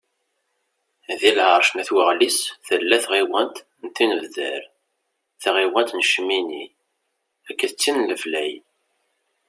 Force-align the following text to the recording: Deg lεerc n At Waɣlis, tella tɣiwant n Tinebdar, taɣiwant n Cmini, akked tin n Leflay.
Deg 1.07 1.21
lεerc 1.37 1.69
n 1.73 1.81
At 1.81 1.89
Waɣlis, 1.95 2.39
tella 2.67 2.97
tɣiwant 3.03 3.55
n 3.83 3.87
Tinebdar, 3.95 4.61
taɣiwant 5.41 5.93
n 5.95 6.05
Cmini, 6.11 6.65
akked 7.49 7.71
tin 7.81 7.97
n 8.01 8.07
Leflay. 8.09 8.53